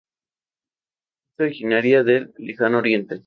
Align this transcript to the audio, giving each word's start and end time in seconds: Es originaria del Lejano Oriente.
Es 1.37 1.43
originaria 1.45 2.03
del 2.03 2.33
Lejano 2.39 2.79
Oriente. 2.79 3.17